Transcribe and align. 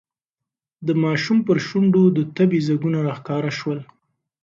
د 0.87 0.89
ماشوم 1.03 1.37
پر 1.47 1.57
شونډو 1.67 2.03
د 2.17 2.19
تبې 2.35 2.59
ځگونه 2.67 2.97
راښکاره 3.07 3.51
شول. 3.59 3.79